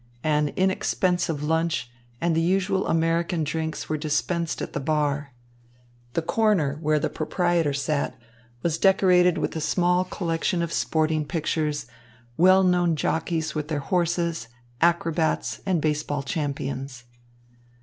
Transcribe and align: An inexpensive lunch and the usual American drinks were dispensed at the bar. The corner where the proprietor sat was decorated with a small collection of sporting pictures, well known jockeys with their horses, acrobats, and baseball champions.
An 0.23 0.47
inexpensive 0.55 1.43
lunch 1.43 1.91
and 2.19 2.35
the 2.35 2.41
usual 2.41 2.87
American 2.87 3.43
drinks 3.43 3.87
were 3.87 3.97
dispensed 3.99 4.59
at 4.59 4.73
the 4.73 4.79
bar. 4.79 5.31
The 6.13 6.23
corner 6.23 6.79
where 6.81 6.97
the 6.97 7.07
proprietor 7.07 7.71
sat 7.73 8.17
was 8.63 8.79
decorated 8.79 9.37
with 9.37 9.55
a 9.55 9.61
small 9.61 10.03
collection 10.05 10.63
of 10.63 10.73
sporting 10.73 11.23
pictures, 11.23 11.85
well 12.35 12.63
known 12.63 12.95
jockeys 12.95 13.53
with 13.53 13.67
their 13.67 13.77
horses, 13.77 14.47
acrobats, 14.81 15.61
and 15.67 15.79
baseball 15.79 16.23
champions. 16.23 17.03